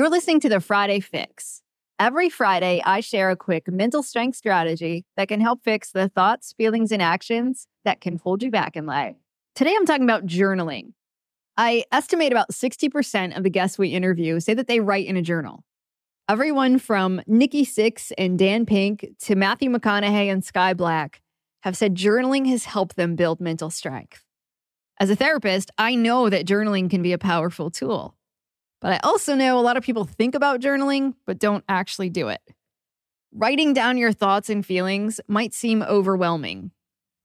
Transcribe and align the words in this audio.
You're 0.00 0.08
listening 0.08 0.40
to 0.40 0.48
the 0.48 0.60
Friday 0.60 1.00
Fix. 1.00 1.60
Every 1.98 2.30
Friday, 2.30 2.80
I 2.86 3.00
share 3.00 3.28
a 3.28 3.36
quick 3.36 3.68
mental 3.68 4.02
strength 4.02 4.34
strategy 4.34 5.04
that 5.18 5.28
can 5.28 5.42
help 5.42 5.62
fix 5.62 5.92
the 5.92 6.08
thoughts, 6.08 6.54
feelings, 6.54 6.90
and 6.90 7.02
actions 7.02 7.66
that 7.84 8.00
can 8.00 8.16
hold 8.16 8.42
you 8.42 8.50
back 8.50 8.76
in 8.76 8.86
life. 8.86 9.16
Today, 9.54 9.74
I'm 9.76 9.84
talking 9.84 10.04
about 10.04 10.24
journaling. 10.24 10.94
I 11.58 11.84
estimate 11.92 12.32
about 12.32 12.50
60% 12.50 13.36
of 13.36 13.42
the 13.42 13.50
guests 13.50 13.76
we 13.76 13.88
interview 13.88 14.40
say 14.40 14.54
that 14.54 14.68
they 14.68 14.80
write 14.80 15.06
in 15.06 15.18
a 15.18 15.22
journal. 15.22 15.64
Everyone 16.30 16.78
from 16.78 17.20
Nikki 17.26 17.66
Sixx 17.66 18.10
and 18.16 18.38
Dan 18.38 18.64
Pink 18.64 19.06
to 19.24 19.34
Matthew 19.34 19.68
McConaughey 19.68 20.32
and 20.32 20.42
Sky 20.42 20.72
Black 20.72 21.20
have 21.60 21.76
said 21.76 21.94
journaling 21.94 22.48
has 22.48 22.64
helped 22.64 22.96
them 22.96 23.16
build 23.16 23.38
mental 23.38 23.68
strength. 23.68 24.24
As 24.98 25.10
a 25.10 25.16
therapist, 25.16 25.70
I 25.76 25.94
know 25.94 26.30
that 26.30 26.46
journaling 26.46 26.88
can 26.88 27.02
be 27.02 27.12
a 27.12 27.18
powerful 27.18 27.70
tool. 27.70 28.16
But 28.80 28.92
I 28.92 29.00
also 29.02 29.34
know 29.34 29.58
a 29.58 29.62
lot 29.62 29.76
of 29.76 29.82
people 29.82 30.04
think 30.04 30.34
about 30.34 30.60
journaling, 30.60 31.14
but 31.26 31.38
don't 31.38 31.64
actually 31.68 32.10
do 32.10 32.28
it. 32.28 32.40
Writing 33.32 33.74
down 33.74 33.98
your 33.98 34.12
thoughts 34.12 34.50
and 34.50 34.64
feelings 34.64 35.20
might 35.28 35.54
seem 35.54 35.82
overwhelming. 35.82 36.72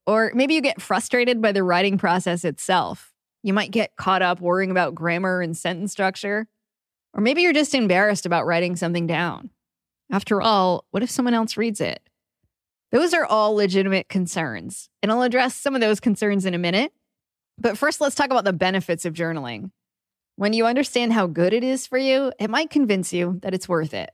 Or 0.05 0.31
maybe 0.35 0.53
you 0.53 0.61
get 0.61 0.81
frustrated 0.81 1.41
by 1.41 1.51
the 1.51 1.63
writing 1.63 1.97
process 1.97 2.45
itself. 2.45 3.13
You 3.41 3.53
might 3.53 3.71
get 3.71 3.95
caught 3.95 4.21
up 4.21 4.39
worrying 4.39 4.71
about 4.71 4.95
grammar 4.95 5.41
and 5.41 5.55
sentence 5.55 5.91
structure. 5.91 6.47
Or 7.13 7.21
maybe 7.21 7.41
you're 7.41 7.53
just 7.53 7.73
embarrassed 7.73 8.25
about 8.25 8.45
writing 8.45 8.75
something 8.75 9.07
down. 9.07 9.49
After 10.11 10.41
all, 10.41 10.85
what 10.91 11.01
if 11.01 11.09
someone 11.09 11.33
else 11.33 11.57
reads 11.57 11.81
it? 11.81 12.01
Those 12.91 13.13
are 13.13 13.25
all 13.25 13.55
legitimate 13.55 14.09
concerns, 14.09 14.89
and 15.01 15.11
I'll 15.11 15.23
address 15.23 15.55
some 15.55 15.75
of 15.75 15.81
those 15.81 15.99
concerns 15.99 16.45
in 16.45 16.53
a 16.53 16.59
minute. 16.59 16.93
But 17.57 17.77
first, 17.77 17.99
let's 17.99 18.15
talk 18.15 18.27
about 18.27 18.45
the 18.45 18.53
benefits 18.53 19.05
of 19.05 19.13
journaling. 19.13 19.71
When 20.37 20.51
you 20.51 20.65
understand 20.65 21.13
how 21.13 21.27
good 21.27 21.53
it 21.53 21.63
is 21.63 21.87
for 21.87 21.97
you, 21.97 22.33
it 22.39 22.49
might 22.49 22.69
convince 22.69 23.13
you 23.13 23.39
that 23.41 23.53
it's 23.53 23.69
worth 23.69 23.93
it. 23.93 24.09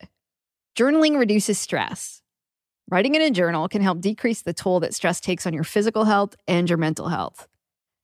Journaling 0.78 1.18
reduces 1.18 1.58
stress. 1.58 2.22
Writing 2.92 3.16
in 3.16 3.24
a 3.24 3.32
journal 3.32 3.68
can 3.68 3.82
help 3.82 4.02
decrease 4.02 4.44
the 4.44 4.54
toll 4.54 4.80
that 4.82 4.94
stress 4.94 5.20
takes 5.20 5.48
on 5.48 5.54
your 5.54 5.64
physical 5.64 6.06
health 6.06 6.36
and 6.48 6.70
your 6.70 6.78
mental 6.78 7.10
health. 7.10 7.48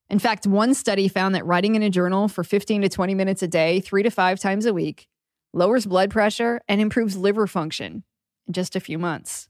In 0.09 0.17
fact, 0.17 0.47
one 0.47 0.73
study 0.73 1.07
found 1.07 1.35
that 1.35 1.45
writing 1.45 1.75
in 1.75 1.83
a 1.83 1.91
journal 1.91 2.27
for 2.27 2.43
15 2.43 2.81
to 2.81 2.89
20 2.89 3.13
minutes 3.13 3.43
a 3.43 3.47
day, 3.47 3.81
three 3.81 4.01
to 4.01 4.09
five 4.09 4.39
times 4.39 4.65
a 4.65 4.73
week, 4.73 5.07
lowers 5.53 5.85
blood 5.85 6.09
pressure 6.09 6.59
and 6.67 6.81
improves 6.81 7.15
liver 7.17 7.45
function 7.45 8.03
in 8.47 8.53
just 8.53 8.75
a 8.75 8.79
few 8.79 8.97
months. 8.97 9.47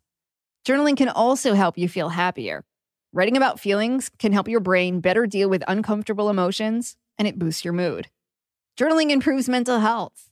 Journaling 0.68 0.98
can 0.98 1.08
also 1.08 1.54
help 1.54 1.78
you 1.78 1.88
feel 1.88 2.10
happier. 2.10 2.66
Writing 3.14 3.38
about 3.38 3.62
feelings 3.62 4.12
can 4.20 4.34
help 4.34 4.50
your 4.50 4.60
brain 4.60 5.00
better 5.00 5.26
deal 5.26 5.50
with 5.50 5.64
uncomfortable 5.70 6.30
emotions, 6.30 6.98
and 7.18 7.28
it 7.30 7.40
boosts 7.40 7.64
your 7.64 7.74
mood. 7.74 8.10
Journaling 8.78 9.10
improves 9.10 9.50
mental 9.50 9.80
health. 9.80 10.30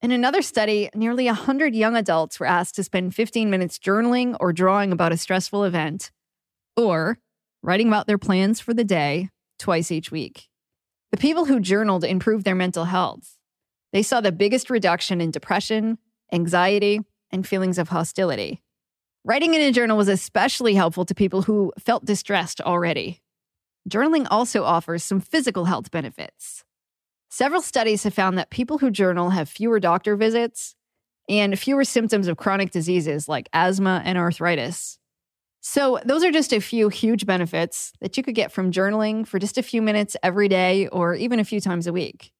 In 0.00 0.10
another 0.10 0.40
study, 0.40 0.88
nearly 0.94 1.26
100 1.26 1.74
young 1.74 1.96
adults 1.96 2.40
were 2.40 2.46
asked 2.46 2.76
to 2.76 2.82
spend 2.82 3.14
15 3.14 3.50
minutes 3.50 3.78
journaling 3.78 4.38
or 4.40 4.54
drawing 4.54 4.90
about 4.90 5.12
a 5.12 5.18
stressful 5.18 5.64
event, 5.64 6.10
or 6.78 7.18
writing 7.62 7.88
about 7.88 8.06
their 8.06 8.16
plans 8.16 8.58
for 8.58 8.72
the 8.72 8.84
day 8.84 9.28
twice 9.58 9.90
each 9.90 10.10
week. 10.10 10.48
The 11.12 11.18
people 11.18 11.44
who 11.44 11.60
journaled 11.60 12.04
improved 12.04 12.46
their 12.46 12.54
mental 12.54 12.86
health. 12.86 13.36
They 13.92 14.02
saw 14.02 14.22
the 14.22 14.32
biggest 14.32 14.70
reduction 14.70 15.20
in 15.20 15.30
depression, 15.30 15.98
anxiety, 16.32 17.02
and 17.30 17.46
feelings 17.46 17.76
of 17.76 17.90
hostility. 17.90 18.62
Writing 19.26 19.52
in 19.52 19.60
a 19.60 19.72
journal 19.72 19.98
was 19.98 20.08
especially 20.08 20.74
helpful 20.74 21.04
to 21.04 21.14
people 21.14 21.42
who 21.42 21.70
felt 21.78 22.06
distressed 22.06 22.62
already. 22.62 23.20
Journaling 23.90 24.26
also 24.30 24.64
offers 24.64 25.04
some 25.04 25.20
physical 25.20 25.66
health 25.66 25.90
benefits. 25.90 26.64
Several 27.36 27.62
studies 27.62 28.04
have 28.04 28.14
found 28.14 28.38
that 28.38 28.50
people 28.50 28.78
who 28.78 28.92
journal 28.92 29.30
have 29.30 29.48
fewer 29.48 29.80
doctor 29.80 30.14
visits 30.14 30.76
and 31.28 31.58
fewer 31.58 31.82
symptoms 31.82 32.28
of 32.28 32.36
chronic 32.36 32.70
diseases 32.70 33.28
like 33.28 33.48
asthma 33.52 34.00
and 34.04 34.16
arthritis. 34.16 35.00
So, 35.60 35.98
those 36.04 36.22
are 36.22 36.30
just 36.30 36.52
a 36.52 36.60
few 36.60 36.90
huge 36.90 37.26
benefits 37.26 37.92
that 38.00 38.16
you 38.16 38.22
could 38.22 38.36
get 38.36 38.52
from 38.52 38.70
journaling 38.70 39.26
for 39.26 39.40
just 39.40 39.58
a 39.58 39.64
few 39.64 39.82
minutes 39.82 40.16
every 40.22 40.46
day 40.46 40.86
or 40.86 41.16
even 41.16 41.40
a 41.40 41.44
few 41.44 41.60
times 41.60 41.88
a 41.88 41.92
week. 41.92 42.30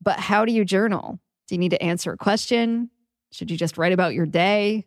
But 0.00 0.18
how 0.18 0.46
do 0.46 0.52
you 0.54 0.64
journal? 0.64 1.20
Do 1.46 1.54
you 1.54 1.58
need 1.58 1.72
to 1.72 1.82
answer 1.82 2.10
a 2.10 2.16
question? 2.16 2.88
Should 3.32 3.50
you 3.50 3.58
just 3.58 3.76
write 3.76 3.92
about 3.92 4.14
your 4.14 4.24
day? 4.24 4.86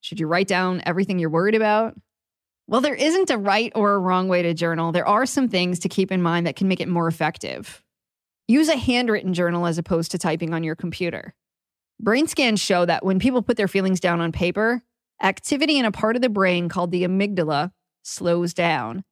Should 0.00 0.20
you 0.20 0.26
write 0.26 0.48
down 0.48 0.80
everything 0.86 1.18
you're 1.18 1.28
worried 1.28 1.54
about? 1.54 2.00
Well, 2.66 2.80
there 2.80 2.94
isn't 2.94 3.28
a 3.28 3.36
right 3.36 3.72
or 3.74 3.92
a 3.92 3.98
wrong 3.98 4.28
way 4.28 4.40
to 4.40 4.54
journal. 4.54 4.90
There 4.90 5.06
are 5.06 5.26
some 5.26 5.48
things 5.48 5.80
to 5.80 5.90
keep 5.90 6.10
in 6.10 6.22
mind 6.22 6.46
that 6.46 6.56
can 6.56 6.66
make 6.66 6.80
it 6.80 6.88
more 6.88 7.08
effective. 7.08 7.82
Use 8.48 8.68
a 8.68 8.76
handwritten 8.76 9.34
journal 9.34 9.66
as 9.66 9.76
opposed 9.76 10.12
to 10.12 10.18
typing 10.18 10.54
on 10.54 10.62
your 10.62 10.76
computer. 10.76 11.34
Brain 11.98 12.28
scans 12.28 12.60
show 12.60 12.84
that 12.84 13.04
when 13.04 13.18
people 13.18 13.42
put 13.42 13.56
their 13.56 13.66
feelings 13.66 13.98
down 13.98 14.20
on 14.20 14.30
paper, 14.30 14.82
activity 15.20 15.78
in 15.78 15.84
a 15.84 15.90
part 15.90 16.14
of 16.14 16.22
the 16.22 16.28
brain 16.28 16.68
called 16.68 16.92
the 16.92 17.02
amygdala 17.02 17.72
slows 18.02 18.54
down. 18.54 19.02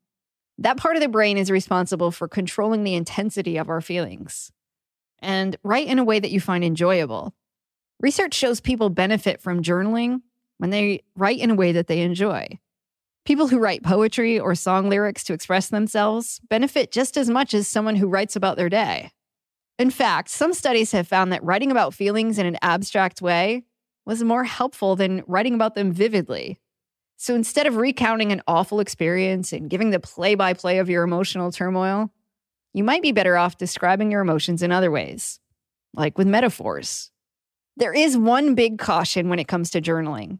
That 0.58 0.76
part 0.76 0.94
of 0.94 1.02
the 1.02 1.08
brain 1.08 1.36
is 1.36 1.50
responsible 1.50 2.12
for 2.12 2.28
controlling 2.28 2.84
the 2.84 2.94
intensity 2.94 3.56
of 3.56 3.68
our 3.68 3.80
feelings. 3.80 4.52
And 5.20 5.56
write 5.64 5.88
in 5.88 5.98
a 5.98 6.04
way 6.04 6.20
that 6.20 6.30
you 6.30 6.40
find 6.40 6.62
enjoyable. 6.62 7.34
Research 7.98 8.34
shows 8.34 8.60
people 8.60 8.90
benefit 8.90 9.40
from 9.40 9.62
journaling 9.62 10.20
when 10.58 10.70
they 10.70 11.02
write 11.16 11.40
in 11.40 11.50
a 11.50 11.54
way 11.56 11.72
that 11.72 11.88
they 11.88 12.02
enjoy. 12.02 12.60
People 13.24 13.48
who 13.48 13.58
write 13.58 13.82
poetry 13.82 14.38
or 14.38 14.54
song 14.54 14.88
lyrics 14.88 15.24
to 15.24 15.32
express 15.32 15.70
themselves 15.70 16.40
benefit 16.48 16.92
just 16.92 17.16
as 17.16 17.28
much 17.28 17.54
as 17.54 17.66
someone 17.66 17.96
who 17.96 18.06
writes 18.06 18.36
about 18.36 18.56
their 18.56 18.68
day. 18.68 19.10
In 19.78 19.90
fact, 19.90 20.28
some 20.28 20.52
studies 20.52 20.92
have 20.92 21.08
found 21.08 21.32
that 21.32 21.42
writing 21.42 21.70
about 21.70 21.94
feelings 21.94 22.38
in 22.38 22.46
an 22.46 22.58
abstract 22.62 23.20
way 23.20 23.64
was 24.06 24.22
more 24.22 24.44
helpful 24.44 24.94
than 24.94 25.24
writing 25.26 25.54
about 25.54 25.74
them 25.74 25.92
vividly. 25.92 26.60
So 27.16 27.34
instead 27.34 27.66
of 27.66 27.76
recounting 27.76 28.32
an 28.32 28.42
awful 28.46 28.80
experience 28.80 29.52
and 29.52 29.70
giving 29.70 29.90
the 29.90 30.00
play 30.00 30.34
by 30.34 30.52
play 30.52 30.78
of 30.78 30.90
your 30.90 31.02
emotional 31.02 31.50
turmoil, 31.50 32.10
you 32.72 32.84
might 32.84 33.02
be 33.02 33.12
better 33.12 33.36
off 33.36 33.56
describing 33.56 34.10
your 34.10 34.20
emotions 34.20 34.62
in 34.62 34.70
other 34.70 34.90
ways, 34.90 35.40
like 35.94 36.18
with 36.18 36.26
metaphors. 36.26 37.10
There 37.76 37.94
is 37.94 38.16
one 38.16 38.54
big 38.54 38.78
caution 38.78 39.28
when 39.28 39.38
it 39.38 39.48
comes 39.48 39.70
to 39.70 39.80
journaling. 39.80 40.38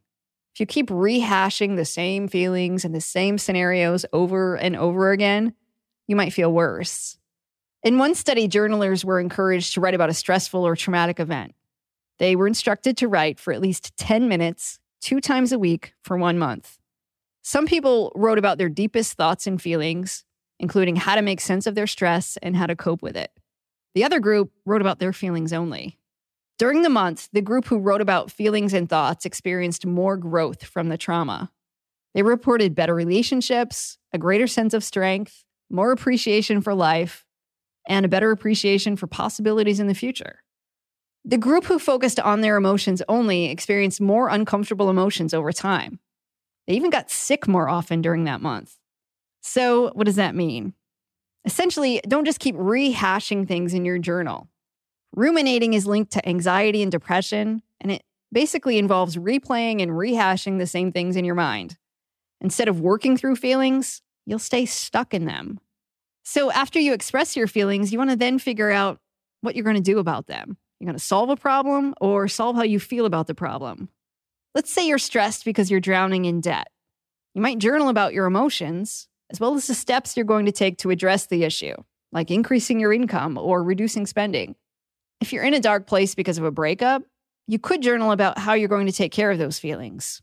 If 0.54 0.60
you 0.60 0.66
keep 0.66 0.88
rehashing 0.88 1.74
the 1.74 1.84
same 1.84 2.28
feelings 2.28 2.84
and 2.84 2.94
the 2.94 3.00
same 3.00 3.38
scenarios 3.38 4.06
over 4.12 4.54
and 4.56 4.76
over 4.76 5.10
again, 5.10 5.54
you 6.06 6.14
might 6.14 6.32
feel 6.32 6.52
worse. 6.52 7.18
In 7.84 7.98
one 7.98 8.14
study, 8.14 8.48
journalers 8.48 9.04
were 9.04 9.20
encouraged 9.20 9.74
to 9.74 9.80
write 9.82 9.92
about 9.92 10.08
a 10.08 10.14
stressful 10.14 10.66
or 10.66 10.74
traumatic 10.74 11.20
event. 11.20 11.54
They 12.18 12.34
were 12.34 12.46
instructed 12.46 12.96
to 12.96 13.08
write 13.08 13.38
for 13.38 13.52
at 13.52 13.60
least 13.60 13.94
10 13.98 14.26
minutes, 14.26 14.78
two 15.02 15.20
times 15.20 15.52
a 15.52 15.58
week 15.58 15.92
for 16.02 16.16
one 16.16 16.38
month. 16.38 16.78
Some 17.42 17.66
people 17.66 18.10
wrote 18.14 18.38
about 18.38 18.56
their 18.56 18.70
deepest 18.70 19.18
thoughts 19.18 19.46
and 19.46 19.60
feelings, 19.60 20.24
including 20.58 20.96
how 20.96 21.14
to 21.14 21.20
make 21.20 21.42
sense 21.42 21.66
of 21.66 21.74
their 21.74 21.86
stress 21.86 22.38
and 22.40 22.56
how 22.56 22.64
to 22.64 22.74
cope 22.74 23.02
with 23.02 23.18
it. 23.18 23.30
The 23.94 24.04
other 24.04 24.18
group 24.18 24.50
wrote 24.64 24.80
about 24.80 24.98
their 24.98 25.12
feelings 25.12 25.52
only. 25.52 25.98
During 26.58 26.80
the 26.80 26.88
month, 26.88 27.28
the 27.34 27.42
group 27.42 27.66
who 27.66 27.76
wrote 27.76 28.00
about 28.00 28.30
feelings 28.30 28.72
and 28.72 28.88
thoughts 28.88 29.26
experienced 29.26 29.84
more 29.84 30.16
growth 30.16 30.64
from 30.64 30.88
the 30.88 30.96
trauma. 30.96 31.50
They 32.14 32.22
reported 32.22 32.74
better 32.74 32.94
relationships, 32.94 33.98
a 34.10 34.16
greater 34.16 34.46
sense 34.46 34.72
of 34.72 34.82
strength, 34.82 35.44
more 35.68 35.92
appreciation 35.92 36.62
for 36.62 36.72
life, 36.72 37.26
and 37.86 38.04
a 38.04 38.08
better 38.08 38.30
appreciation 38.30 38.96
for 38.96 39.06
possibilities 39.06 39.80
in 39.80 39.86
the 39.86 39.94
future. 39.94 40.40
The 41.24 41.38
group 41.38 41.64
who 41.64 41.78
focused 41.78 42.20
on 42.20 42.40
their 42.40 42.56
emotions 42.56 43.02
only 43.08 43.46
experienced 43.46 44.00
more 44.00 44.28
uncomfortable 44.28 44.90
emotions 44.90 45.32
over 45.32 45.52
time. 45.52 46.00
They 46.66 46.74
even 46.74 46.90
got 46.90 47.10
sick 47.10 47.48
more 47.48 47.68
often 47.68 48.02
during 48.02 48.24
that 48.24 48.40
month. 48.40 48.76
So, 49.40 49.90
what 49.94 50.04
does 50.04 50.16
that 50.16 50.34
mean? 50.34 50.74
Essentially, 51.44 52.00
don't 52.08 52.24
just 52.24 52.40
keep 52.40 52.54
rehashing 52.56 53.46
things 53.46 53.74
in 53.74 53.84
your 53.84 53.98
journal. 53.98 54.48
Ruminating 55.14 55.74
is 55.74 55.86
linked 55.86 56.12
to 56.12 56.28
anxiety 56.28 56.82
and 56.82 56.90
depression, 56.90 57.62
and 57.80 57.92
it 57.92 58.02
basically 58.32 58.78
involves 58.78 59.16
replaying 59.16 59.82
and 59.82 59.92
rehashing 59.92 60.58
the 60.58 60.66
same 60.66 60.90
things 60.90 61.16
in 61.16 61.24
your 61.24 61.34
mind. 61.34 61.76
Instead 62.40 62.68
of 62.68 62.80
working 62.80 63.16
through 63.16 63.36
feelings, 63.36 64.02
you'll 64.26 64.38
stay 64.38 64.66
stuck 64.66 65.14
in 65.14 65.24
them. 65.24 65.60
So 66.24 66.50
after 66.50 66.80
you 66.80 66.92
express 66.92 67.36
your 67.36 67.46
feelings, 67.46 67.92
you 67.92 67.98
want 67.98 68.10
to 68.10 68.16
then 68.16 68.38
figure 68.38 68.70
out 68.70 68.98
what 69.42 69.54
you're 69.54 69.64
going 69.64 69.76
to 69.76 69.82
do 69.82 69.98
about 69.98 70.26
them. 70.26 70.56
You're 70.80 70.86
going 70.86 70.98
to 70.98 71.04
solve 71.04 71.30
a 71.30 71.36
problem 71.36 71.94
or 72.00 72.28
solve 72.28 72.56
how 72.56 72.62
you 72.62 72.80
feel 72.80 73.06
about 73.06 73.26
the 73.26 73.34
problem. 73.34 73.90
Let's 74.54 74.72
say 74.72 74.86
you're 74.86 74.98
stressed 74.98 75.44
because 75.44 75.70
you're 75.70 75.80
drowning 75.80 76.24
in 76.24 76.40
debt. 76.40 76.68
You 77.34 77.42
might 77.42 77.58
journal 77.58 77.88
about 77.88 78.14
your 78.14 78.26
emotions, 78.26 79.08
as 79.30 79.38
well 79.38 79.54
as 79.54 79.66
the 79.66 79.74
steps 79.74 80.16
you're 80.16 80.24
going 80.24 80.46
to 80.46 80.52
take 80.52 80.78
to 80.78 80.90
address 80.90 81.26
the 81.26 81.44
issue, 81.44 81.74
like 82.12 82.30
increasing 82.30 82.80
your 82.80 82.92
income 82.92 83.36
or 83.36 83.62
reducing 83.62 84.06
spending. 84.06 84.54
If 85.20 85.32
you're 85.32 85.44
in 85.44 85.54
a 85.54 85.60
dark 85.60 85.86
place 85.86 86.14
because 86.14 86.38
of 86.38 86.44
a 86.44 86.50
breakup, 86.50 87.02
you 87.46 87.58
could 87.58 87.82
journal 87.82 88.12
about 88.12 88.38
how 88.38 88.54
you're 88.54 88.68
going 88.68 88.86
to 88.86 88.92
take 88.92 89.12
care 89.12 89.30
of 89.30 89.38
those 89.38 89.58
feelings. 89.58 90.22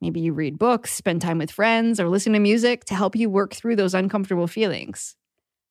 Maybe 0.00 0.20
you 0.20 0.32
read 0.32 0.58
books, 0.58 0.92
spend 0.92 1.20
time 1.20 1.38
with 1.38 1.50
friends, 1.50 2.00
or 2.00 2.08
listen 2.08 2.32
to 2.32 2.38
music 2.38 2.84
to 2.86 2.94
help 2.94 3.16
you 3.16 3.28
work 3.28 3.54
through 3.54 3.76
those 3.76 3.94
uncomfortable 3.94 4.46
feelings. 4.46 5.16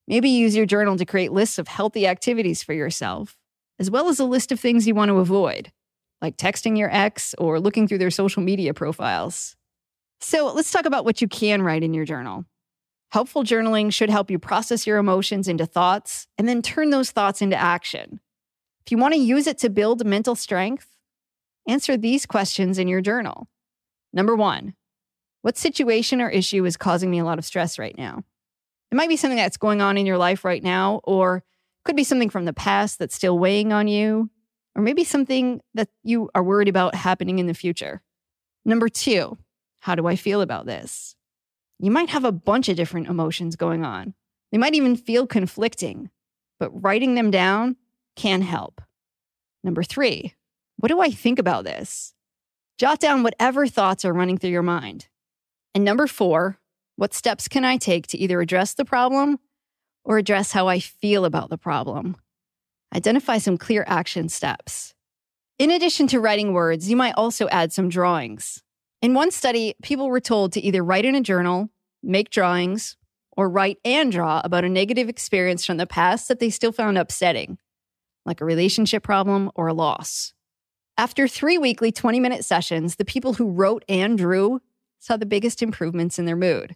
Maybe 0.08 0.30
use 0.30 0.56
your 0.56 0.66
journal 0.66 0.98
to 0.98 1.06
create 1.06 1.32
lists 1.32 1.58
of 1.58 1.68
healthy 1.68 2.06
activities 2.08 2.62
for 2.62 2.74
yourself, 2.74 3.38
as 3.80 3.90
well 3.90 4.10
as 4.10 4.20
a 4.20 4.26
list 4.26 4.52
of 4.52 4.60
things 4.60 4.88
you 4.88 4.96
want 4.96 5.10
to 5.10 5.20
avoid, 5.20 5.72
like 6.22 6.38
texting 6.38 6.78
your 6.78 6.94
ex 6.94 7.34
or 7.38 7.60
looking 7.60 7.88
through 7.88 8.00
their 8.00 8.12
social 8.12 8.44
media 8.44 8.74
profiles. 8.74 9.56
So 10.20 10.52
let's 10.54 10.72
talk 10.72 10.86
about 10.86 11.06
what 11.06 11.22
you 11.22 11.28
can 11.28 11.62
write 11.62 11.84
in 11.84 11.94
your 11.94 12.06
journal. 12.06 12.46
Helpful 13.12 13.44
journaling 13.44 13.94
should 13.94 14.10
help 14.10 14.32
you 14.32 14.40
process 14.40 14.88
your 14.88 14.98
emotions 14.98 15.48
into 15.48 15.66
thoughts 15.66 16.28
and 16.38 16.48
then 16.48 16.62
turn 16.62 16.90
those 16.90 17.12
thoughts 17.12 17.42
into 17.42 17.56
action. 17.56 18.20
If 18.86 18.92
you 18.92 18.98
want 18.98 19.14
to 19.14 19.20
use 19.20 19.48
it 19.48 19.58
to 19.60 19.70
build 19.70 20.06
mental 20.06 20.36
strength, 20.36 20.88
answer 21.68 21.96
these 21.96 22.26
questions 22.26 22.78
in 22.78 22.88
your 22.88 23.02
journal. 23.02 23.48
Number 24.12 24.36
one, 24.36 24.74
what 25.44 25.58
situation 25.58 26.22
or 26.22 26.30
issue 26.30 26.66
is 26.66 26.76
causing 26.76 27.12
me 27.12 27.20
a 27.20 27.26
lot 27.26 27.38
of 27.38 27.46
stress 27.46 27.78
right 27.78 27.98
now? 27.98 28.24
It 28.94 28.96
might 28.96 29.10
be 29.10 29.18
something 29.18 29.38
that's 29.38 29.58
going 29.58 29.82
on 29.82 29.98
in 29.98 30.06
your 30.06 30.20
life 30.20 30.46
right 30.46 30.62
now, 30.62 31.02
or 31.04 31.44
could 31.84 31.96
be 31.96 32.04
something 32.04 32.30
from 32.30 32.46
the 32.46 32.54
past 32.54 33.00
that's 33.00 33.16
still 33.16 33.40
weighing 33.40 33.74
on 33.74 33.88
you, 33.88 34.30
or 34.76 34.84
maybe 34.84 35.04
something 35.04 35.62
that 35.74 35.90
you 36.04 36.30
are 36.36 36.44
worried 36.44 36.68
about 36.68 36.94
happening 36.94 37.40
in 37.40 37.48
the 37.48 37.56
future. 37.56 38.04
Number 38.66 38.90
two, 38.90 39.40
how 39.80 39.96
do 39.96 40.06
I 40.06 40.16
feel 40.16 40.42
about 40.42 40.68
this? 40.68 41.16
You 41.80 41.90
might 41.90 42.10
have 42.10 42.24
a 42.24 42.32
bunch 42.32 42.70
of 42.70 42.76
different 42.78 43.08
emotions 43.08 43.56
going 43.56 43.84
on. 43.84 44.14
They 44.52 44.60
might 44.60 44.76
even 44.76 44.96
feel 44.96 45.26
conflicting, 45.26 46.12
but 46.60 46.70
writing 46.84 47.16
them 47.16 47.32
down 47.32 47.78
can 48.16 48.44
help. 48.44 48.80
Number 49.64 49.82
three, 49.82 50.36
what 50.78 50.90
do 50.90 51.02
I 51.02 51.10
think 51.10 51.40
about 51.40 51.64
this? 51.64 52.14
Jot 52.78 53.00
down 53.00 53.24
whatever 53.24 53.66
thoughts 53.66 54.06
are 54.06 54.14
running 54.14 54.38
through 54.38 54.52
your 54.52 54.62
mind. 54.62 55.08
And 55.74 55.84
number 55.84 56.06
four, 56.06 56.60
what 56.96 57.14
steps 57.14 57.48
can 57.48 57.66
I 57.66 57.78
take 57.78 58.08
to 58.08 58.18
either 58.18 58.40
address 58.42 58.74
the 58.74 58.86
problem 58.86 59.40
or 60.04 60.18
address 60.18 60.52
how 60.52 60.68
I 60.68 60.80
feel 60.80 61.26
about 61.26 61.50
the 61.50 61.58
problem? 61.58 62.16
Identify 62.96 63.40
some 63.40 63.58
clear 63.58 63.84
action 63.88 64.30
steps. 64.30 64.94
In 65.58 65.72
addition 65.72 66.08
to 66.08 66.20
writing 66.20 66.54
words, 66.54 66.90
you 66.90 66.96
might 66.96 67.16
also 67.16 67.48
add 67.50 67.74
some 67.74 67.90
drawings. 67.90 68.62
In 69.02 69.14
one 69.14 69.32
study, 69.32 69.76
people 69.82 70.08
were 70.08 70.20
told 70.20 70.54
to 70.54 70.62
either 70.62 70.84
write 70.84 71.06
in 71.06 71.16
a 71.16 71.22
journal, 71.22 71.70
make 72.02 72.30
drawings, 72.30 72.98
or 73.36 73.50
write 73.50 73.80
and 73.84 74.12
draw 74.12 74.42
about 74.44 74.64
a 74.64 74.70
negative 74.70 75.10
experience 75.10 75.66
from 75.66 75.78
the 75.78 75.88
past 75.88 76.28
that 76.28 76.40
they 76.40 76.50
still 76.50 76.72
found 76.72 76.98
upsetting 76.98 77.58
like 78.26 78.42
a 78.42 78.46
relationship 78.46 79.04
problem 79.04 79.52
or 79.56 79.68
a 79.68 79.74
loss. 79.74 80.34
After 80.98 81.28
three 81.28 81.58
weekly 81.58 81.92
20 81.92 82.20
minute 82.20 82.46
sessions, 82.46 82.96
the 82.96 83.06
people 83.06 83.34
who 83.34 83.52
wrote 83.52 83.84
and 83.90 84.18
drew 84.18 84.62
saw 85.00 85.18
the 85.18 85.26
biggest 85.26 85.62
improvements 85.62 86.20
in 86.20 86.26
their 86.26 86.36
mood. 86.36 86.76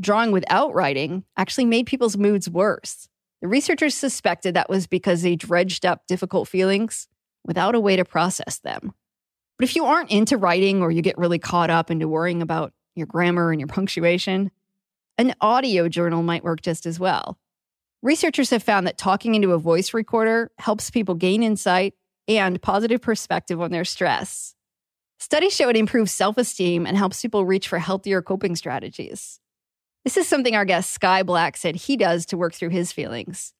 Drawing 0.00 0.32
without 0.32 0.74
writing 0.74 1.24
actually 1.36 1.66
made 1.66 1.86
people's 1.86 2.16
moods 2.16 2.48
worse. 2.48 3.08
The 3.42 3.48
researchers 3.48 3.94
suspected 3.94 4.54
that 4.54 4.70
was 4.70 4.86
because 4.86 5.22
they 5.22 5.36
dredged 5.36 5.84
up 5.84 6.06
difficult 6.06 6.48
feelings 6.48 7.06
without 7.44 7.74
a 7.74 7.80
way 7.80 7.96
to 7.96 8.04
process 8.04 8.58
them. 8.58 8.92
But 9.58 9.64
if 9.68 9.76
you 9.76 9.84
aren't 9.84 10.10
into 10.10 10.38
writing 10.38 10.80
or 10.80 10.90
you 10.90 11.02
get 11.02 11.18
really 11.18 11.38
caught 11.38 11.68
up 11.68 11.90
into 11.90 12.08
worrying 12.08 12.40
about 12.40 12.72
your 12.94 13.06
grammar 13.06 13.50
and 13.50 13.60
your 13.60 13.68
punctuation, 13.68 14.50
an 15.18 15.34
audio 15.40 15.86
journal 15.88 16.22
might 16.22 16.44
work 16.44 16.62
just 16.62 16.86
as 16.86 16.98
well. 16.98 17.38
Researchers 18.02 18.48
have 18.50 18.62
found 18.62 18.86
that 18.86 18.96
talking 18.96 19.34
into 19.34 19.52
a 19.52 19.58
voice 19.58 19.92
recorder 19.92 20.50
helps 20.58 20.90
people 20.90 21.14
gain 21.14 21.42
insight 21.42 21.92
and 22.26 22.62
positive 22.62 23.02
perspective 23.02 23.60
on 23.60 23.70
their 23.70 23.84
stress. 23.84 24.54
Studies 25.18 25.54
show 25.54 25.68
it 25.68 25.76
improves 25.76 26.12
self 26.12 26.38
esteem 26.38 26.86
and 26.86 26.96
helps 26.96 27.20
people 27.20 27.44
reach 27.44 27.68
for 27.68 27.78
healthier 27.78 28.22
coping 28.22 28.56
strategies. 28.56 29.40
This 30.04 30.16
is 30.16 30.26
something 30.26 30.56
our 30.56 30.64
guest 30.64 30.92
Sky 30.92 31.22
Black 31.22 31.58
said 31.58 31.76
he 31.76 31.94
does 31.94 32.24
to 32.26 32.38
work 32.38 32.54
through 32.54 32.70
his 32.70 32.90
feelings. 32.90 33.52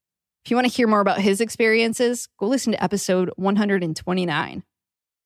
If 0.42 0.50
you 0.50 0.56
want 0.56 0.66
to 0.66 0.72
hear 0.72 0.86
more 0.86 1.00
about 1.00 1.20
his 1.20 1.38
experiences, 1.38 2.28
go 2.38 2.46
listen 2.46 2.72
to 2.72 2.82
episode 2.82 3.30
129. 3.36 4.62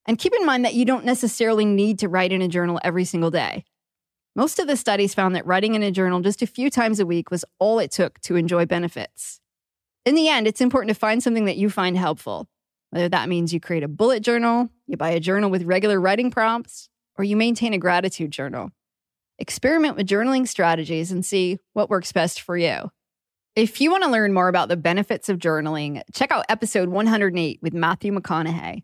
And 0.06 0.18
keep 0.18 0.34
in 0.34 0.44
mind 0.44 0.64
that 0.64 0.74
you 0.74 0.84
don't 0.84 1.04
necessarily 1.04 1.64
need 1.64 2.00
to 2.00 2.08
write 2.08 2.32
in 2.32 2.42
a 2.42 2.48
journal 2.48 2.80
every 2.82 3.04
single 3.04 3.30
day. 3.30 3.64
Most 4.34 4.58
of 4.58 4.66
the 4.66 4.76
studies 4.76 5.14
found 5.14 5.36
that 5.36 5.46
writing 5.46 5.76
in 5.76 5.84
a 5.84 5.92
journal 5.92 6.18
just 6.18 6.42
a 6.42 6.48
few 6.48 6.68
times 6.68 6.98
a 6.98 7.06
week 7.06 7.30
was 7.30 7.44
all 7.60 7.78
it 7.78 7.92
took 7.92 8.20
to 8.22 8.34
enjoy 8.34 8.66
benefits. 8.66 9.40
In 10.04 10.16
the 10.16 10.28
end, 10.28 10.48
it's 10.48 10.60
important 10.60 10.88
to 10.88 10.98
find 10.98 11.22
something 11.22 11.44
that 11.44 11.56
you 11.56 11.70
find 11.70 11.96
helpful, 11.96 12.48
whether 12.90 13.08
that 13.08 13.28
means 13.28 13.54
you 13.54 13.60
create 13.60 13.84
a 13.84 13.88
bullet 13.88 14.24
journal, 14.24 14.68
you 14.88 14.96
buy 14.96 15.10
a 15.10 15.20
journal 15.20 15.48
with 15.48 15.62
regular 15.62 16.00
writing 16.00 16.32
prompts, 16.32 16.88
or 17.16 17.24
you 17.24 17.36
maintain 17.36 17.72
a 17.72 17.78
gratitude 17.78 18.32
journal. 18.32 18.72
Experiment 19.38 19.96
with 19.96 20.06
journaling 20.06 20.46
strategies 20.46 21.10
and 21.10 21.24
see 21.24 21.58
what 21.72 21.90
works 21.90 22.12
best 22.12 22.40
for 22.40 22.56
you. 22.56 22.90
If 23.56 23.80
you 23.80 23.90
want 23.90 24.04
to 24.04 24.10
learn 24.10 24.32
more 24.32 24.48
about 24.48 24.68
the 24.68 24.76
benefits 24.76 25.28
of 25.28 25.38
journaling, 25.38 26.02
check 26.12 26.30
out 26.30 26.44
episode 26.48 26.88
108 26.88 27.58
with 27.60 27.74
Matthew 27.74 28.12
McConaughey. 28.12 28.82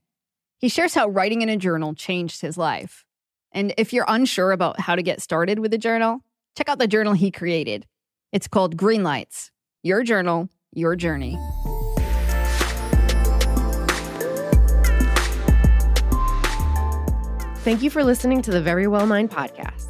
He 0.59 0.69
shares 0.69 0.95
how 0.95 1.09
writing 1.09 1.43
in 1.43 1.49
a 1.49 1.57
journal 1.57 1.95
changed 1.95 2.41
his 2.41 2.59
life. 2.59 3.05
And 3.53 3.75
if 3.79 3.93
you're 3.93 4.05
unsure 4.09 4.53
about 4.53 4.81
how 4.81 4.97
to 4.97 5.03
get 5.03 5.23
started 5.23 5.61
with 5.61 5.73
a 5.73 5.79
journal, 5.79 6.21
check 6.57 6.69
out 6.69 6.79
the 6.79 6.89
journal 6.89 7.13
he 7.13 7.31
created. 7.31 7.87
It's 8.33 8.49
called 8.49 8.77
Greenlights 8.77 9.51
Your 9.83 10.03
Journal, 10.03 10.49
Your 10.73 10.97
Journey. 10.97 11.39
Thank 17.63 17.83
you 17.83 17.91
for 17.91 18.03
listening 18.03 18.43
to 18.43 18.51
the 18.51 18.61
Verywell 18.61 19.07
Mind 19.07 19.31
podcast. 19.31 19.90